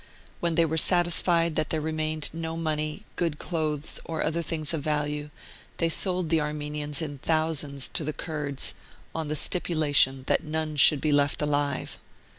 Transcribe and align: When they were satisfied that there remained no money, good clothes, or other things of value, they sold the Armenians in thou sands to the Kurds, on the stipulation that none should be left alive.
When 0.39 0.55
they 0.55 0.65
were 0.65 0.79
satisfied 0.79 1.55
that 1.57 1.69
there 1.69 1.79
remained 1.79 2.31
no 2.33 2.57
money, 2.57 3.05
good 3.17 3.37
clothes, 3.37 3.99
or 4.03 4.23
other 4.23 4.41
things 4.41 4.73
of 4.73 4.81
value, 4.81 5.29
they 5.77 5.89
sold 5.89 6.29
the 6.29 6.41
Armenians 6.41 7.03
in 7.03 7.19
thou 7.21 7.53
sands 7.53 7.87
to 7.89 8.03
the 8.03 8.11
Kurds, 8.11 8.73
on 9.13 9.27
the 9.27 9.35
stipulation 9.35 10.23
that 10.25 10.43
none 10.43 10.75
should 10.75 11.01
be 11.01 11.11
left 11.11 11.39
alive. 11.39 11.99